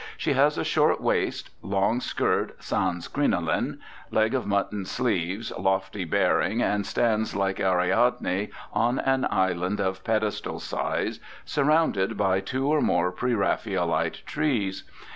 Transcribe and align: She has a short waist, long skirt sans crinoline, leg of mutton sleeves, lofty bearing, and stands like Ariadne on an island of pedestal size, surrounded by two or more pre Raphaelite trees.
She 0.17 0.33
has 0.33 0.57
a 0.57 0.63
short 0.63 0.99
waist, 0.99 1.51
long 1.61 1.99
skirt 2.01 2.55
sans 2.63 3.07
crinoline, 3.07 3.79
leg 4.09 4.33
of 4.33 4.47
mutton 4.47 4.83
sleeves, 4.83 5.53
lofty 5.59 6.05
bearing, 6.05 6.59
and 6.59 6.87
stands 6.87 7.35
like 7.35 7.59
Ariadne 7.59 8.47
on 8.73 8.97
an 8.97 9.27
island 9.29 9.79
of 9.79 10.03
pedestal 10.03 10.59
size, 10.59 11.19
surrounded 11.45 12.17
by 12.17 12.39
two 12.39 12.65
or 12.67 12.81
more 12.81 13.11
pre 13.11 13.35
Raphaelite 13.35 14.25
trees. 14.25 14.85